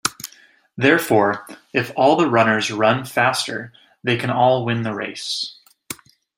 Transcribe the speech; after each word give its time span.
Therefore, 0.75 1.45
if 1.73 1.91
all 1.95 2.15
the 2.15 2.27
runners 2.27 2.71
run 2.71 3.05
faster, 3.05 3.71
they 4.03 4.17
can 4.17 4.31
all 4.31 4.65
win 4.65 4.81
the 4.81 4.95
race. 4.95 5.59